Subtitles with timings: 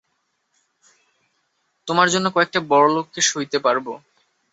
[1.87, 3.93] তোমার জন্য কয়েকটা বড়লোককে সইতে পারবো।